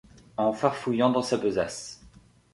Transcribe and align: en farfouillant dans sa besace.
en 0.35 0.51
farfouillant 0.51 1.11
dans 1.11 1.21
sa 1.21 1.37
besace. 1.37 2.03